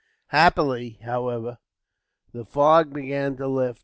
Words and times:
Happily, 0.29 0.97
however, 1.03 1.59
the 2.33 2.43
fog 2.43 2.91
began 2.91 3.37
to 3.37 3.47
lift. 3.47 3.79